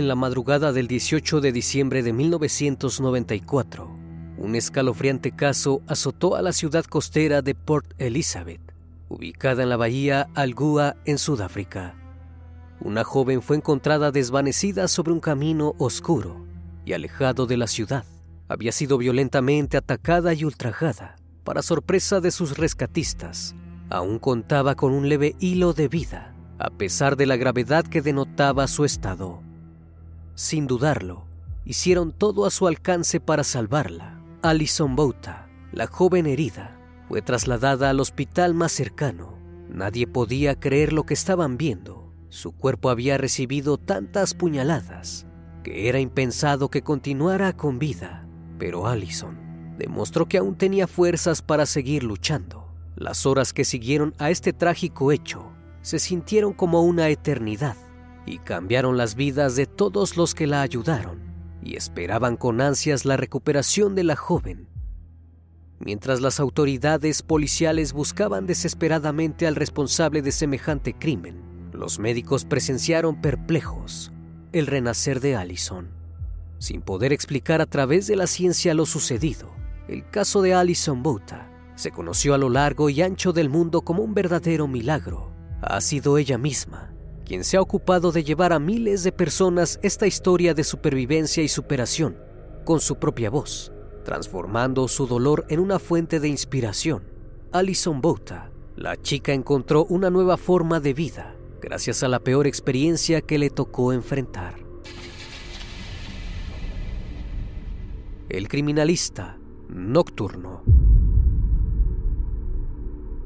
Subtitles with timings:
[0.00, 3.86] En la madrugada del 18 de diciembre de 1994,
[4.38, 8.62] un escalofriante caso azotó a la ciudad costera de Port Elizabeth,
[9.10, 11.96] ubicada en la bahía Algua, en Sudáfrica.
[12.80, 16.46] Una joven fue encontrada desvanecida sobre un camino oscuro
[16.86, 18.06] y alejado de la ciudad.
[18.48, 21.16] Había sido violentamente atacada y ultrajada.
[21.44, 23.54] Para sorpresa de sus rescatistas,
[23.90, 28.66] aún contaba con un leve hilo de vida, a pesar de la gravedad que denotaba
[28.66, 29.42] su estado.
[30.40, 31.26] Sin dudarlo,
[31.66, 34.22] hicieron todo a su alcance para salvarla.
[34.40, 36.80] Alison Bouta, la joven herida,
[37.10, 39.36] fue trasladada al hospital más cercano.
[39.68, 42.10] Nadie podía creer lo que estaban viendo.
[42.30, 45.26] Su cuerpo había recibido tantas puñaladas
[45.62, 48.26] que era impensado que continuara con vida.
[48.58, 52.66] Pero Allison demostró que aún tenía fuerzas para seguir luchando.
[52.96, 55.52] Las horas que siguieron a este trágico hecho
[55.82, 57.76] se sintieron como una eternidad
[58.26, 61.18] y cambiaron las vidas de todos los que la ayudaron
[61.62, 64.68] y esperaban con ansias la recuperación de la joven.
[65.78, 74.12] Mientras las autoridades policiales buscaban desesperadamente al responsable de semejante crimen, los médicos presenciaron perplejos
[74.52, 75.88] el renacer de Allison.
[76.58, 79.50] Sin poder explicar a través de la ciencia lo sucedido,
[79.88, 84.02] el caso de Allison Bouta se conoció a lo largo y ancho del mundo como
[84.02, 85.32] un verdadero milagro.
[85.62, 86.92] Ha sido ella misma
[87.30, 91.48] quien se ha ocupado de llevar a miles de personas esta historia de supervivencia y
[91.48, 92.18] superación
[92.64, 93.70] con su propia voz,
[94.04, 97.04] transformando su dolor en una fuente de inspiración.
[97.52, 103.20] Alison Bouta, la chica encontró una nueva forma de vida gracias a la peor experiencia
[103.20, 104.56] que le tocó enfrentar.
[108.28, 109.38] El criminalista
[109.68, 110.64] nocturno.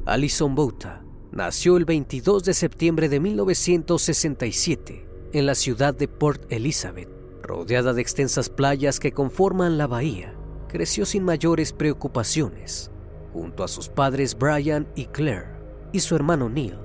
[0.05, 1.03] Alison Bouta
[1.34, 7.08] nació el 22 de septiembre de 1967 en la ciudad de Port Elizabeth,
[7.42, 10.32] rodeada de extensas playas que conforman la bahía.
[10.69, 12.92] Creció sin mayores preocupaciones,
[13.32, 15.48] junto a sus padres Brian y Claire
[15.92, 16.78] y su hermano Neil.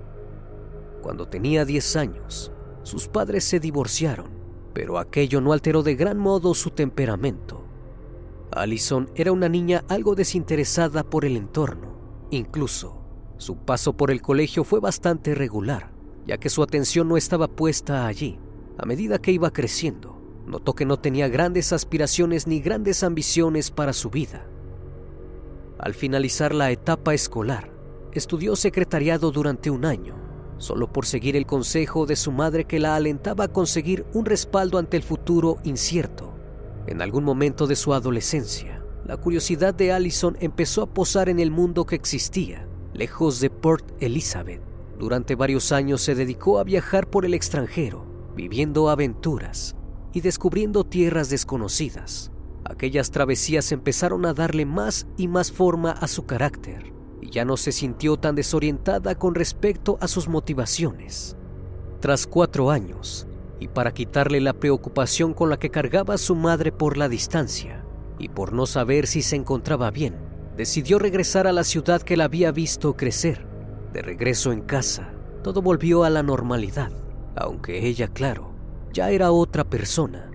[1.04, 4.32] Cuando tenía 10 años, sus padres se divorciaron,
[4.74, 7.64] pero aquello no alteró de gran modo su temperamento.
[8.52, 12.00] Allison era una niña algo desinteresada por el entorno,
[12.32, 12.99] incluso
[13.40, 15.94] su paso por el colegio fue bastante regular,
[16.28, 18.38] ya que su atención no estaba puesta allí.
[18.78, 23.94] A medida que iba creciendo, notó que no tenía grandes aspiraciones ni grandes ambiciones para
[23.94, 24.46] su vida.
[25.80, 27.72] Al finalizar la etapa escolar,
[28.12, 30.16] estudió secretariado durante un año,
[30.58, 34.80] solo por seguir el consejo de su madre que la alentaba a conseguir un respaldo
[34.80, 36.34] ante el futuro incierto.
[36.88, 41.52] En algún momento de su adolescencia, la curiosidad de Allison empezó a posar en el
[41.52, 44.62] mundo que existía, lejos de Port Elizabeth.
[44.98, 48.06] Durante varios años se dedicó a viajar por el extranjero,
[48.36, 49.76] viviendo aventuras
[50.14, 52.32] y descubriendo tierras desconocidas.
[52.66, 57.58] Aquellas travesías empezaron a darle más y más forma a su carácter y ya no
[57.58, 61.36] se sintió tan desorientada con respecto a sus motivaciones.
[62.00, 63.28] Tras cuatro años,
[63.60, 67.84] y para quitarle la preocupación con la que cargaba su madre por la distancia
[68.18, 70.29] y por no saber si se encontraba bien,
[70.60, 73.48] decidió regresar a la ciudad que la había visto crecer.
[73.94, 76.92] De regreso en casa, todo volvió a la normalidad,
[77.38, 78.52] aunque ella, claro,
[78.92, 80.30] ya era otra persona.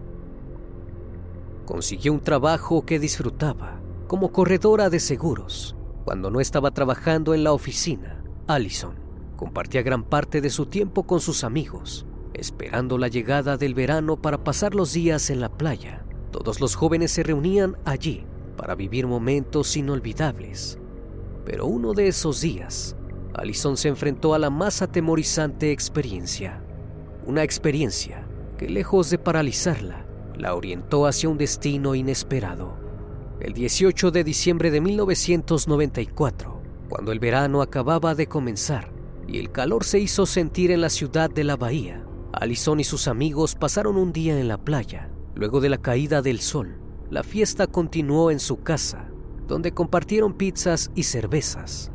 [1.67, 5.77] Consiguió un trabajo que disfrutaba como corredora de seguros.
[6.07, 8.95] Cuando no estaba trabajando en la oficina, Allison
[9.37, 14.43] compartía gran parte de su tiempo con sus amigos, esperando la llegada del verano para
[14.43, 16.03] pasar los días en la playa.
[16.31, 18.25] Todos los jóvenes se reunían allí
[18.57, 20.79] para vivir momentos inolvidables.
[21.45, 22.97] Pero uno de esos días,
[23.35, 26.63] Allison se enfrentó a la más atemorizante experiencia.
[27.27, 30.07] Una experiencia que lejos de paralizarla,
[30.37, 32.77] la orientó hacia un destino inesperado.
[33.41, 38.91] El 18 de diciembre de 1994, cuando el verano acababa de comenzar
[39.27, 43.09] y el calor se hizo sentir en la ciudad de la bahía, Allison y sus
[43.09, 45.11] amigos pasaron un día en la playa.
[45.35, 46.77] Luego de la caída del sol,
[47.11, 49.09] la fiesta continuó en su casa,
[49.47, 51.91] donde compartieron pizzas y cervezas.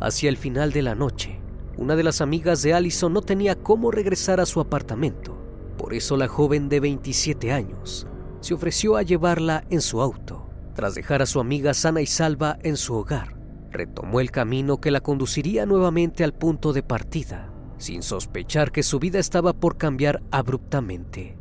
[0.00, 1.40] Hacia el final de la noche,
[1.76, 5.38] una de las amigas de Allison no tenía cómo regresar a su apartamento
[5.78, 8.06] por eso la joven de 27 años
[8.40, 10.46] se ofreció a llevarla en su auto.
[10.74, 13.36] Tras dejar a su amiga sana y salva en su hogar,
[13.70, 18.98] retomó el camino que la conduciría nuevamente al punto de partida, sin sospechar que su
[18.98, 21.37] vida estaba por cambiar abruptamente.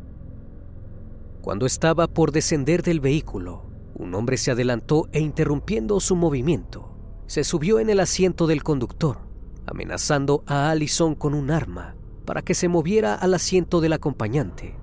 [1.48, 3.64] Cuando estaba por descender del vehículo,
[3.96, 6.94] un hombre se adelantó e interrumpiendo su movimiento,
[7.26, 9.20] se subió en el asiento del conductor,
[9.66, 11.96] amenazando a Allison con un arma
[12.26, 14.76] para que se moviera al asiento del acompañante.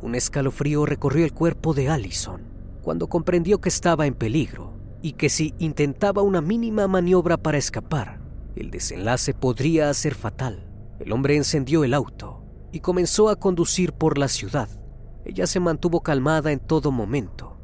[0.00, 2.44] Un escalofrío recorrió el cuerpo de Allison
[2.80, 8.20] cuando comprendió que estaba en peligro y que si intentaba una mínima maniobra para escapar,
[8.54, 10.70] el desenlace podría ser fatal.
[11.00, 14.68] El hombre encendió el auto y comenzó a conducir por la ciudad.
[15.24, 17.56] Ella se mantuvo calmada en todo momento,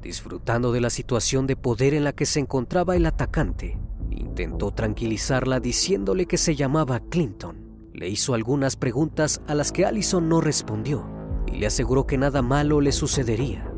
[0.00, 3.78] disfrutando de la situación de poder en la que se encontraba el atacante.
[4.10, 7.64] Intentó tranquilizarla diciéndole que se llamaba Clinton
[7.94, 11.06] le hizo algunas preguntas a las que Allison no respondió
[11.46, 13.70] y le aseguró que nada malo le sucedería.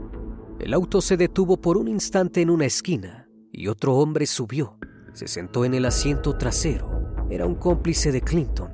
[0.59, 4.79] El auto se detuvo por un instante en una esquina y otro hombre subió.
[5.13, 6.91] Se sentó en el asiento trasero.
[7.29, 8.71] Era un cómplice de Clinton.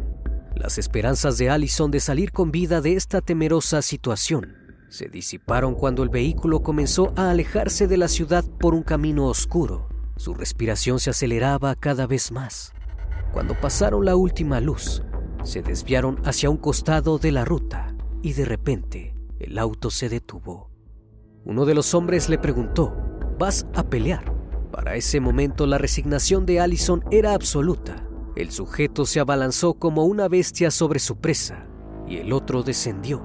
[0.55, 4.63] Las esperanzas de Allison de salir con vida de esta temerosa situación
[4.93, 9.89] se disiparon cuando el vehículo comenzó a alejarse de la ciudad por un camino oscuro.
[10.17, 12.75] Su respiración se aceleraba cada vez más.
[13.33, 15.03] Cuando pasaron la última luz,
[15.45, 20.71] se desviaron hacia un costado de la ruta y de repente el auto se detuvo.
[21.47, 22.95] Uno de los hombres le preguntó,
[23.39, 24.31] ¿vas a pelear?
[24.71, 28.07] Para ese momento la resignación de Allison era absoluta.
[28.35, 31.67] El sujeto se abalanzó como una bestia sobre su presa
[32.07, 33.23] y el otro descendió.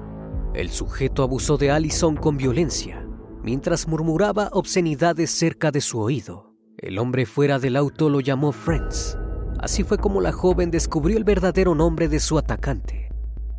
[0.53, 3.07] El sujeto abusó de Allison con violencia
[3.41, 6.53] mientras murmuraba obscenidades cerca de su oído.
[6.77, 9.17] El hombre fuera del auto lo llamó Friends
[9.59, 13.09] Así fue como la joven descubrió el verdadero nombre de su atacante.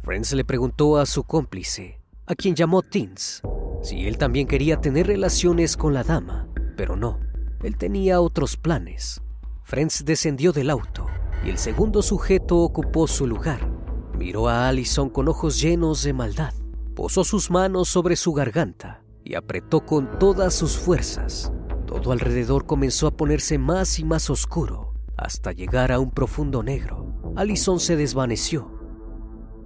[0.02, 3.42] Friends le preguntó a su cómplice, a quien llamó Tins,
[3.82, 7.18] si él también quería tener relaciones con la dama, pero no,
[7.62, 9.20] él tenía otros planes.
[9.64, 11.06] Friends descendió del auto
[11.44, 13.70] y el segundo sujeto ocupó su lugar.
[14.16, 16.52] Miró a Allison con ojos llenos de maldad,
[16.94, 21.52] posó sus manos sobre su garganta y apretó con todas sus fuerzas.
[21.86, 27.32] Todo alrededor comenzó a ponerse más y más oscuro hasta llegar a un profundo negro.
[27.36, 28.70] Allison se desvaneció.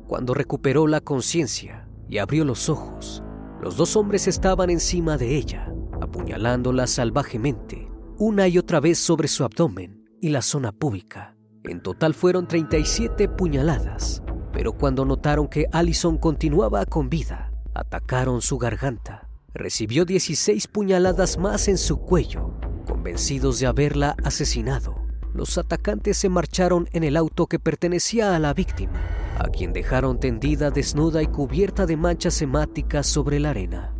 [0.06, 3.22] Cuando recuperó la conciencia y abrió los ojos,
[3.60, 9.44] los dos hombres estaban encima de ella, apuñalándola salvajemente, una y otra vez sobre su
[9.44, 11.31] abdomen y la zona pública.
[11.64, 18.58] En total fueron 37 puñaladas, pero cuando notaron que Allison continuaba con vida, atacaron su
[18.58, 19.28] garganta.
[19.54, 22.54] Recibió 16 puñaladas más en su cuello,
[22.86, 25.02] convencidos de haberla asesinado
[25.34, 29.00] los atacantes se marcharon en el auto que pertenecía a la víctima.
[29.38, 33.92] a quien dejaron tendida desnuda y cubierta de manchas hemáticas sobre la arena.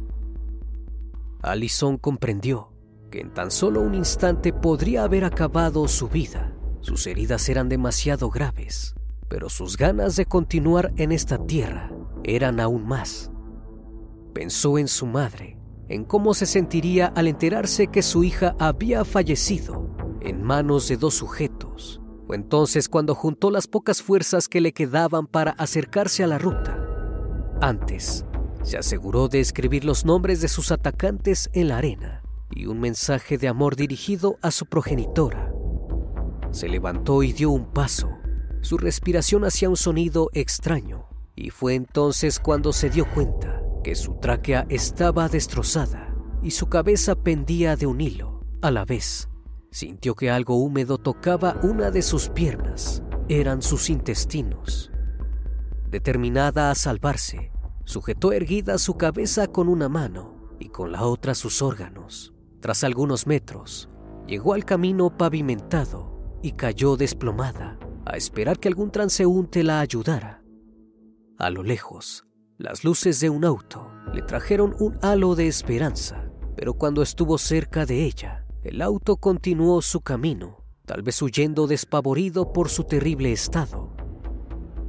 [1.40, 2.70] Allison comprendió
[3.10, 6.52] que en tan solo un instante podría haber acabado su vida.
[6.82, 8.94] Sus heridas eran demasiado graves,
[9.28, 11.92] pero sus ganas de continuar en esta tierra
[12.24, 13.30] eran aún más.
[14.34, 15.58] Pensó en su madre,
[15.88, 21.14] en cómo se sentiría al enterarse que su hija había fallecido en manos de dos
[21.14, 22.00] sujetos.
[22.26, 26.78] Fue entonces cuando juntó las pocas fuerzas que le quedaban para acercarse a la ruta.
[27.60, 28.24] Antes,
[28.64, 33.38] se aseguró de escribir los nombres de sus atacantes en la arena y un mensaje
[33.38, 35.51] de amor dirigido a su progenitora.
[36.52, 38.10] Se levantó y dio un paso.
[38.60, 44.14] Su respiración hacía un sonido extraño y fue entonces cuando se dio cuenta que su
[44.20, 48.40] tráquea estaba destrozada y su cabeza pendía de un hilo.
[48.60, 49.28] A la vez,
[49.70, 53.02] sintió que algo húmedo tocaba una de sus piernas.
[53.28, 54.92] Eran sus intestinos.
[55.90, 57.52] Determinada a salvarse,
[57.84, 62.32] Sujetó erguida su cabeza con una mano y con la otra sus órganos.
[62.60, 63.88] Tras algunos metros,
[64.26, 66.11] llegó al camino pavimentado
[66.42, 70.42] y cayó desplomada a esperar que algún transeúnte la ayudara.
[71.38, 72.24] A lo lejos,
[72.58, 77.86] las luces de un auto le trajeron un halo de esperanza, pero cuando estuvo cerca
[77.86, 83.92] de ella, el auto continuó su camino, tal vez huyendo despavorido por su terrible estado.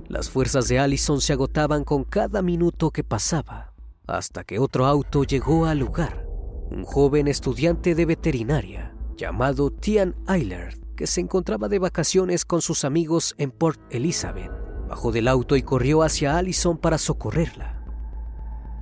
[0.07, 3.73] Las fuerzas de Allison se agotaban con cada minuto que pasaba,
[4.05, 6.27] hasta que otro auto llegó al lugar.
[6.69, 12.85] Un joven estudiante de veterinaria llamado Tian Eilert, que se encontraba de vacaciones con sus
[12.85, 14.51] amigos en Port Elizabeth,
[14.87, 17.83] bajó del auto y corrió hacia Allison para socorrerla.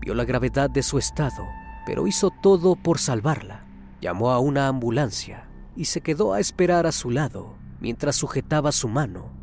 [0.02, 1.46] Vio la gravedad de su estado,
[1.86, 3.68] pero hizo todo por salvarla.
[4.02, 8.88] Llamó a una ambulancia y se quedó a esperar a su lado mientras sujetaba su
[8.88, 9.42] mano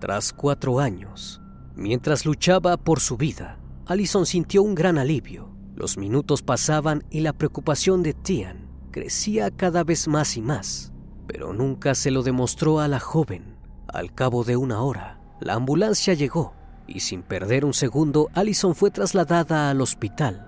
[0.00, 1.42] tras cuatro años,
[1.76, 5.54] mientras luchaba por su vida, Allison sintió un gran alivio.
[5.76, 10.94] Los minutos pasaban y la preocupación de Tian crecía cada vez más y más,
[11.32, 13.54] pero nunca se lo demostró a la joven.
[13.86, 16.54] Al cabo de una hora, la ambulancia llegó
[16.88, 20.44] y sin perder un segundo, Allison fue trasladada al hospital.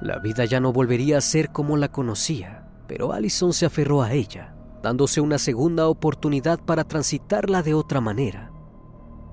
[0.00, 4.12] La vida ya no volvería a ser como la conocía, pero Allison se aferró a
[4.12, 4.54] ella,
[4.84, 8.52] dándose una segunda oportunidad para transitarla de otra manera.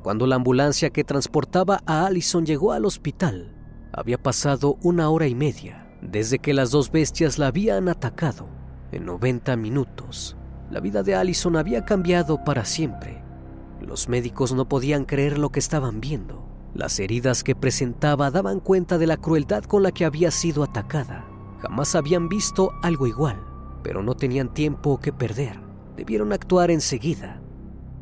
[0.01, 3.55] Cuando la ambulancia que transportaba a Allison llegó al hospital,
[3.93, 8.50] había pasado una hora y media desde que las dos bestias la habían atacado.
[8.91, 10.35] En 90 minutos,
[10.72, 13.22] la vida de Allison había cambiado para siempre.
[13.82, 16.48] Los médicos no podían creer lo que estaban viendo.
[16.74, 21.25] Las heridas que presentaba daban cuenta de la crueldad con la que había sido atacada.
[21.60, 23.44] Jamás habían visto algo igual,
[23.84, 25.60] pero no tenían tiempo que perder.
[25.98, 27.42] Debieron actuar enseguida.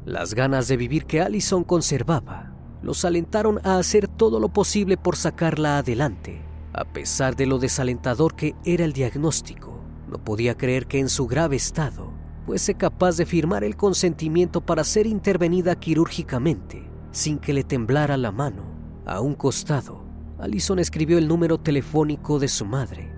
[0.06, 5.16] Las ganas de vivir que Allison conservaba los alentaron a hacer todo lo posible por
[5.16, 6.42] sacarla adelante.
[6.74, 11.28] A pesar de lo desalentador que era el diagnóstico, no podía creer que en su
[11.28, 12.09] grave estado
[12.50, 18.32] fuese capaz de firmar el consentimiento para ser intervenida quirúrgicamente sin que le temblara la
[18.32, 18.64] mano.
[19.06, 20.02] A un costado,
[20.40, 23.14] Allison escribió el número telefónico de su madre.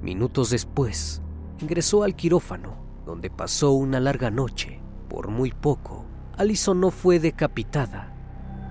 [0.00, 1.20] Minutos después,
[1.60, 4.80] ingresó al quirófano, donde pasó una larga noche
[5.10, 6.06] por muy poco,
[6.38, 8.16] Allison no fue decapitada.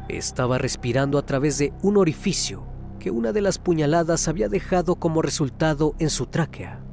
[0.10, 2.64] Estaba respirando a través de un orificio
[2.98, 6.89] que una de las puñaladas había dejado como resultado en su tráquea.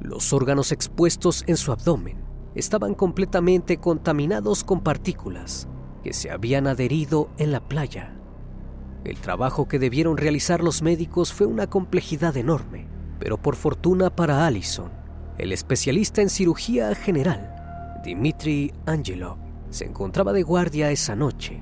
[0.00, 2.24] Los órganos expuestos en su abdomen
[2.54, 5.68] estaban completamente contaminados con partículas
[6.02, 8.14] que se habían adherido en la playa.
[9.04, 12.88] El trabajo que debieron realizar los médicos fue una complejidad enorme,
[13.18, 14.90] pero por fortuna para Allison,
[15.38, 17.56] el especialista en cirugía general
[18.06, 19.36] Dimitri Angelov
[19.68, 21.60] se encontraba de guardia esa noche.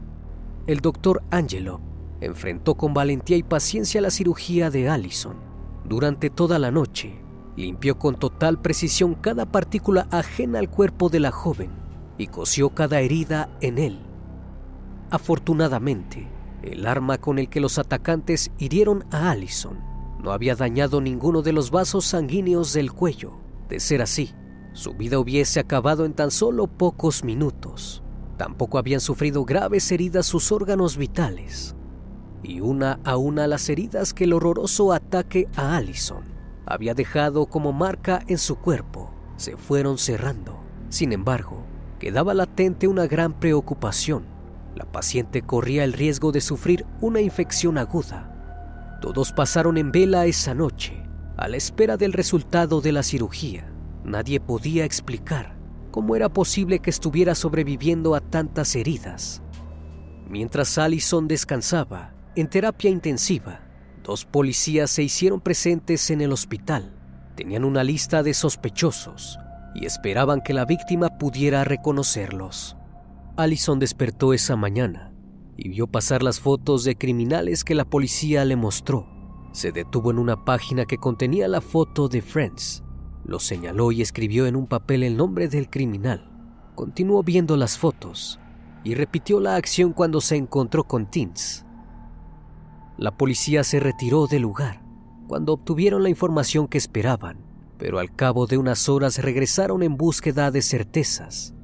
[0.67, 1.81] El doctor Angelov
[2.21, 5.37] enfrentó con valentía y paciencia la cirugía de Allison.
[5.87, 7.24] Durante toda la noche,
[7.57, 11.71] limpió con total precisión cada partícula ajena al cuerpo de la joven
[12.19, 13.99] y cosió cada herida en él.
[15.11, 16.29] Afortunadamente,
[16.63, 19.79] el arma con el que los atacantes hirieron a Allison
[20.23, 23.39] no había dañado ninguno de los vasos sanguíneos del cuello.
[23.69, 24.31] De ser así,
[24.73, 28.03] su vida hubiese acabado en tan solo pocos minutos.
[28.39, 31.77] Tampoco habían sufrido graves heridas sus órganos vitales.
[32.43, 36.34] Y una a una las heridas que el horroroso ataque a Allison
[36.67, 40.61] había dejado como marca en su cuerpo se fueron cerrando.
[40.89, 41.65] Sin embargo,
[41.99, 44.25] quedaba latente una gran preocupación.
[44.75, 48.99] La paciente corría el riesgo de sufrir una infección aguda.
[49.01, 51.03] Todos pasaron en vela esa noche,
[51.37, 53.71] a la espera del resultado de la cirugía.
[54.05, 55.57] Nadie podía explicar
[55.91, 59.43] cómo era posible que estuviera sobreviviendo a tantas heridas.
[60.29, 63.61] Mientras Allison descansaba en terapia intensiva,
[64.05, 66.95] dos policías se hicieron presentes en el hospital.
[67.35, 69.39] Tenían una lista de sospechosos
[69.75, 72.77] y esperaban que la víctima pudiera reconocerlos.
[73.37, 75.13] Allison despertó esa mañana
[75.57, 79.09] y vio pasar las fotos de criminales que la policía le mostró.
[79.53, 82.85] Se detuvo en una página que contenía la foto de Friends.
[83.25, 86.31] Lo señaló y escribió en un papel el nombre del criminal.
[86.75, 88.39] Continuó viendo las fotos
[88.85, 91.65] y repitió la acción cuando se encontró con Teens.
[92.97, 94.83] La policía se retiró del lugar
[95.27, 97.39] cuando obtuvieron la información que esperaban,
[97.79, 101.55] pero al cabo de unas horas regresaron en búsqueda de certezas.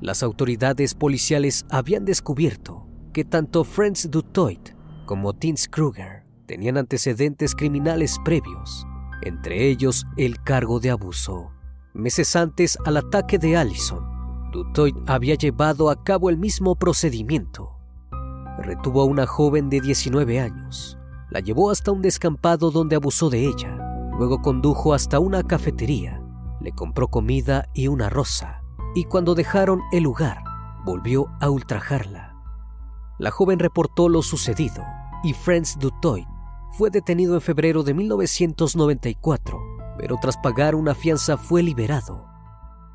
[0.00, 4.74] Las autoridades policiales habían descubierto que tanto Franz Dutoit
[5.06, 8.86] como Tins Kruger tenían antecedentes criminales previos,
[9.22, 11.50] entre ellos el cargo de abuso.
[11.94, 14.04] Meses antes al ataque de Allison,
[14.52, 17.77] Dutoit había llevado a cabo el mismo procedimiento.
[18.58, 20.98] Retuvo a una joven de 19 años,
[21.30, 23.76] la llevó hasta un descampado donde abusó de ella,
[24.18, 26.20] luego condujo hasta una cafetería,
[26.60, 28.62] le compró comida y una rosa,
[28.96, 30.42] y cuando dejaron el lugar,
[30.84, 32.34] volvió a ultrajarla.
[33.18, 34.84] La joven reportó lo sucedido
[35.22, 36.26] y Franz Dutoit
[36.72, 39.60] fue detenido en febrero de 1994,
[39.98, 42.26] pero tras pagar una fianza fue liberado.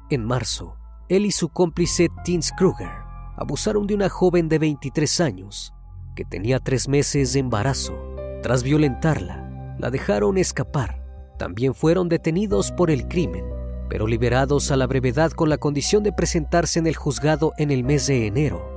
[0.09, 0.75] En marzo,
[1.07, 3.02] él y su cómplice Tins Kruger
[3.37, 5.73] abusaron de una joven de 23 años
[6.15, 7.93] que tenía tres meses de embarazo.
[8.41, 11.03] Tras violentarla, la dejaron escapar.
[11.39, 13.45] También fueron detenidos por el crimen,
[13.89, 17.83] pero liberados a la brevedad con la condición de presentarse en el juzgado en el
[17.83, 18.73] mes de enero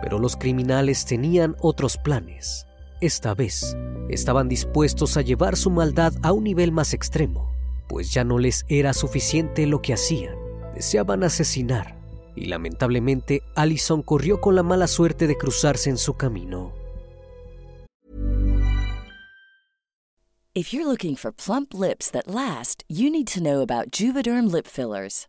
[0.00, 2.66] pero los criminales tenían otros planes.
[3.00, 3.76] Esta vez,
[4.08, 7.52] estaban dispuestos a llevar su maldad a un nivel más extremo,
[7.88, 10.34] pues ya no les era suficiente lo que hacían.
[10.74, 11.97] Deseaban asesinar,
[12.38, 16.72] y lamentablemente Allison corrió con la mala suerte de cruzarse en su camino.
[20.54, 24.66] If you're looking for plump lips that last, you need to know about Juvederm lip
[24.66, 25.28] fillers.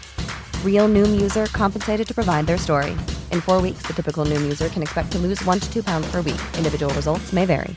[0.65, 2.95] Real Noom user compensated to provide their story.
[3.31, 6.07] In four weeks, the typical Noom user can expect to lose one to two pounds
[6.11, 6.41] per week.
[6.57, 7.75] Individual results may vary.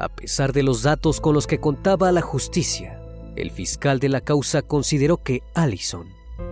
[0.00, 3.00] A pesar de los datos con los que contaba la justicia,
[3.34, 6.06] el fiscal de la causa consideró que Allison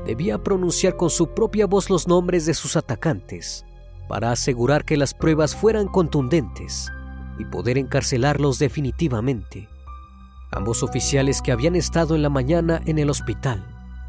[0.04, 3.64] debía pronunciar con su propia voz los nombres de sus atacantes
[4.08, 6.90] para asegurar que las pruebas fueran contundentes
[7.38, 9.68] y poder encarcelarlos definitivamente.
[10.56, 13.62] Ambos oficiales que habían estado en la mañana en el hospital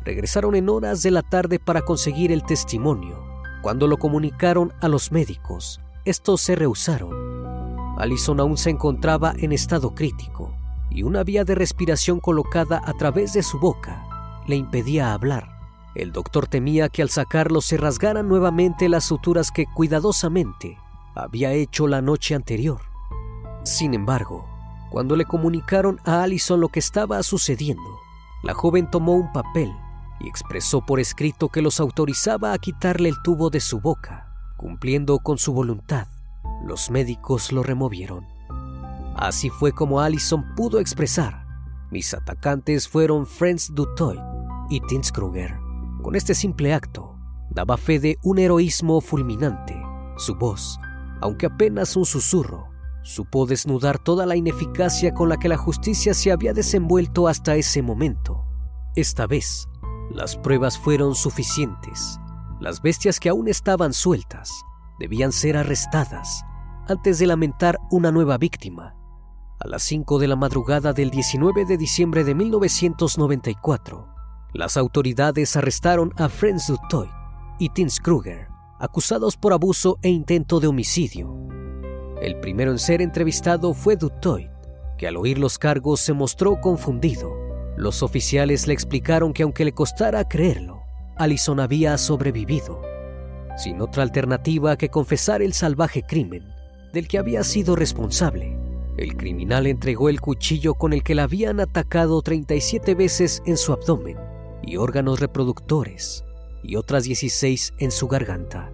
[0.06, 3.22] regresaron en horas de la tarde para conseguir el testimonio.
[3.62, 7.98] Cuando lo comunicaron a los médicos, estos se rehusaron.
[7.98, 10.56] Allison aún se encontraba en estado crítico
[10.90, 15.50] y una vía de respiración colocada a través de su boca le impedía hablar.
[15.96, 20.78] El doctor temía que al sacarlo se rasgaran nuevamente las suturas que cuidadosamente
[21.14, 22.80] había hecho la noche anterior.
[23.64, 24.57] Sin embargo,
[24.90, 28.00] cuando le comunicaron a Allison lo que estaba sucediendo,
[28.44, 29.74] la joven tomó un papel
[30.20, 34.24] y expresó por escrito que los autorizaba a quitarle el tubo de su boca.
[34.58, 36.08] Cumpliendo con su voluntad,
[36.66, 38.26] los médicos lo removieron.
[39.16, 41.46] Así fue como Allison pudo expresar,
[41.92, 44.20] mis atacantes fueron Franz Dutoit
[44.70, 45.58] y Tins Kruger.
[46.04, 47.16] Con este simple acto,
[47.50, 49.76] daba fe de un heroísmo fulminante.
[50.18, 50.80] Su voz,
[51.22, 52.67] aunque apenas un susurro,
[53.08, 57.82] supo desnudar toda la ineficacia con la que la justicia se había desenvuelto hasta ese
[57.82, 58.46] momento.
[58.96, 59.70] Esta vez,
[60.12, 62.20] las pruebas fueron suficientes.
[62.60, 64.52] Las bestias que aún estaban sueltas
[65.00, 66.44] debían ser arrestadas
[66.90, 68.94] antes de lamentar una nueva víctima.
[69.60, 74.08] A las 5 de la madrugada del 19 de diciembre de 1994,
[74.54, 77.10] las autoridades arrestaron a Franz Dutoy
[77.58, 81.37] y Tins Kruger, acusados por abuso e intento de homicidio.
[82.22, 84.50] El primero en ser entrevistado fue Dutoy,
[84.98, 87.32] que al oír los cargos se mostró confundido.
[87.78, 90.82] Los oficiales le explicaron que aunque le costara creerlo,
[91.16, 92.82] Allison había sobrevivido,
[93.56, 96.44] sin otra alternativa que confesar el salvaje crimen
[96.92, 98.58] del que había sido responsable.
[98.98, 103.74] El criminal entregó el cuchillo con el que la habían atacado 37 veces en su
[103.74, 104.18] abdomen
[104.64, 106.26] y órganos reproductores
[106.64, 108.72] y otras 16 en su garganta.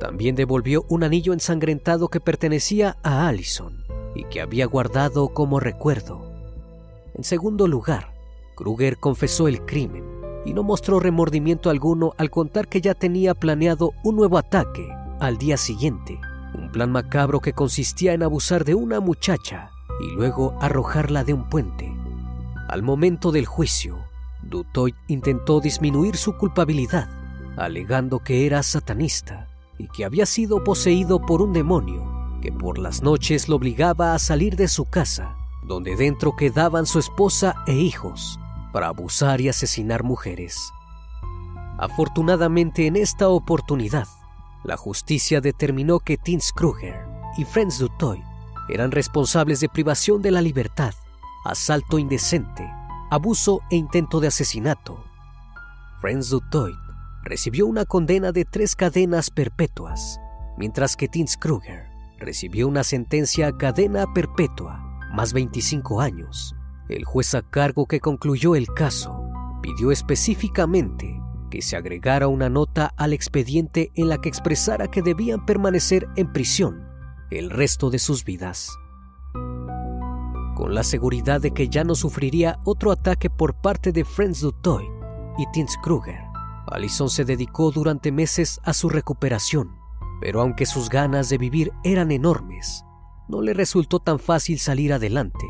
[0.00, 3.84] También devolvió un anillo ensangrentado que pertenecía a Allison
[4.14, 6.24] y que había guardado como recuerdo.
[7.14, 8.14] En segundo lugar,
[8.56, 10.02] Kruger confesó el crimen
[10.46, 14.88] y no mostró remordimiento alguno al contar que ya tenía planeado un nuevo ataque
[15.20, 16.18] al día siguiente
[16.54, 21.48] un plan macabro que consistía en abusar de una muchacha y luego arrojarla de un
[21.48, 21.94] puente.
[22.68, 23.98] Al momento del juicio,
[24.42, 27.08] Dutoy intentó disminuir su culpabilidad,
[27.56, 29.49] alegando que era satanista
[29.80, 34.18] y que había sido poseído por un demonio que por las noches lo obligaba a
[34.18, 38.38] salir de su casa, donde dentro quedaban su esposa e hijos,
[38.72, 40.58] para abusar y asesinar mujeres.
[41.78, 44.06] Afortunadamente en esta oportunidad,
[44.64, 47.06] la justicia determinó que Tins Kruger
[47.38, 48.22] y Franz Dutoy
[48.68, 50.94] eran responsables de privación de la libertad,
[51.44, 52.70] asalto indecente,
[53.10, 55.02] abuso e intento de asesinato.
[56.00, 56.74] Franz Dutoy
[57.22, 60.20] recibió una condena de tres cadenas perpetuas,
[60.56, 61.86] mientras que Tins Kruger
[62.18, 64.80] recibió una sentencia a cadena perpetua,
[65.12, 66.54] más 25 años.
[66.88, 69.24] El juez a cargo que concluyó el caso
[69.62, 75.44] pidió específicamente que se agregara una nota al expediente en la que expresara que debían
[75.44, 76.86] permanecer en prisión
[77.30, 78.70] el resto de sus vidas.
[80.56, 84.84] Con la seguridad de que ya no sufriría otro ataque por parte de Franz Dutoy
[85.38, 86.29] y Tins Kruger,
[86.66, 89.76] Allison se dedicó durante meses a su recuperación,
[90.20, 92.84] pero aunque sus ganas de vivir eran enormes,
[93.28, 95.46] no le resultó tan fácil salir adelante.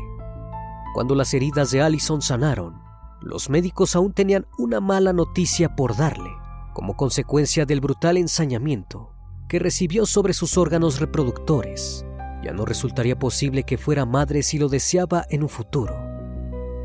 [0.93, 2.81] Cuando las heridas de Allison sanaron,
[3.21, 6.31] los médicos aún tenían una mala noticia por darle,
[6.73, 9.11] como consecuencia del brutal ensañamiento
[9.51, 12.05] que recibió sobre sus órganos reproductores.
[12.41, 15.93] Ya no resultaría posible que fuera madre si lo deseaba en un futuro.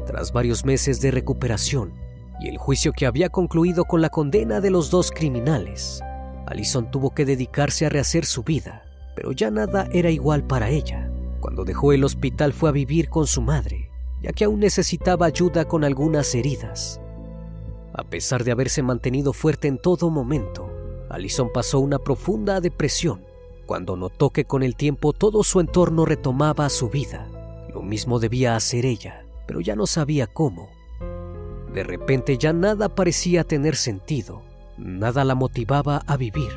[0.05, 1.95] Tras varios meses de recuperación
[2.41, 6.03] y el juicio que había concluido con la condena de los dos criminales,
[6.47, 11.11] Alison tuvo que dedicarse a rehacer su vida, pero ya nada era igual para ella.
[11.41, 13.91] Cuando dejó el hospital fue a vivir con su madre,
[14.23, 17.01] ya que aún necesitaba ayuda con algunas heridas.
[17.93, 20.71] A pesar de haberse mantenido fuerte en todo momento,
[21.09, 23.25] Alison pasó una profunda depresión
[23.67, 27.29] cuando notó que con el tiempo todo su entorno retomaba su vida.
[27.75, 30.71] Lo mismo debía hacer ella, pero ya no sabía cómo.
[31.77, 34.43] De repente ya nada parecía tener sentido,
[34.79, 36.49] nada la motivaba a vivir.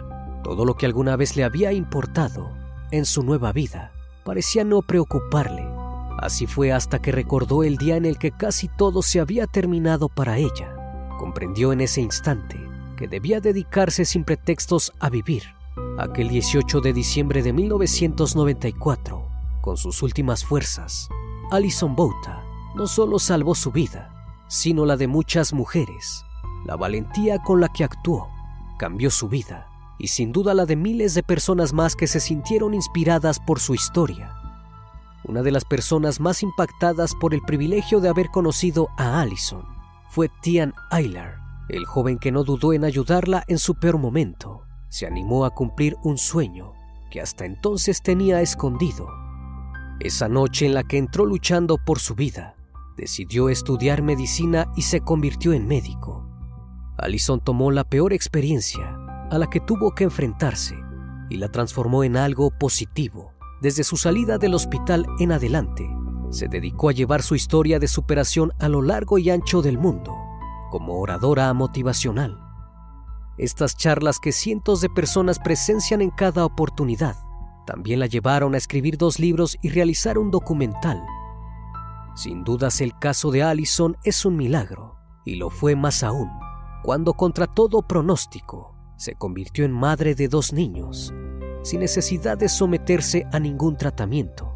[0.45, 2.51] Todo lo que alguna vez le había importado
[2.91, 3.91] en su nueva vida
[4.23, 5.67] parecía no preocuparle
[6.21, 10.07] Así fue hasta que recordó el día en el que casi todo se había terminado
[10.07, 10.73] para ella.
[11.17, 12.57] Comprendió en ese instante
[12.95, 15.43] que debía dedicarse sin pretextos a vivir.
[15.97, 19.27] Aquel 18 de diciembre de 1994,
[19.59, 21.09] con sus últimas fuerzas,
[21.51, 22.41] Alison Bouta
[22.73, 24.18] no solo salvó su vida,
[24.49, 26.25] sino la de muchas mujeres.
[26.65, 28.29] La valentía con la que actuó
[28.77, 32.73] cambió su vida y sin duda la de miles de personas más que se sintieron
[32.73, 34.35] inspiradas por su historia.
[35.25, 39.63] Una de las personas más impactadas por el privilegio de haber conocido a Allison
[40.09, 44.63] fue Tian Aylar, el joven que no dudó en ayudarla en su peor momento.
[44.87, 46.73] Se animó a cumplir un sueño
[47.11, 49.07] que hasta entonces tenía escondido.
[49.99, 52.55] Esa noche en la que entró luchando por su vida,
[52.99, 56.27] decidió estudiar medicina y se convirtió en médico.
[56.97, 58.97] Allison tomó la peor experiencia
[59.31, 60.75] a la que tuvo que enfrentarse
[61.29, 65.89] y la transformó en algo positivo desde su salida del hospital en adelante,
[66.29, 70.15] se dedicó a llevar su historia de superación a lo largo y ancho del mundo,
[70.71, 72.39] como oradora motivacional.
[73.37, 77.15] Estas charlas que cientos de personas presencian en cada oportunidad
[77.65, 81.03] también la llevaron a escribir dos libros y realizar un documental.
[82.19, 86.29] Sin dudas el caso de Allison es un milagro, y lo fue más aún,
[86.83, 91.13] cuando contra todo pronóstico se convirtió en madre de dos niños
[91.63, 94.53] sin necesidad de someterse a ningún tratamiento.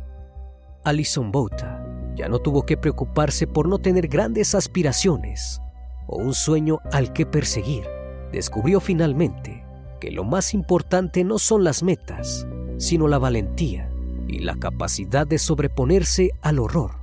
[0.84, 1.82] Alison Bouta
[2.17, 5.62] ya no tuvo que preocuparse por no tener grandes aspiraciones
[6.08, 7.86] o un sueño al que perseguir.
[8.34, 9.65] Descubrió finalmente
[10.02, 12.45] que lo más importante no son las metas,
[12.76, 13.89] sino la valentía
[14.28, 17.03] y la capacidad de sobreponerse al horror,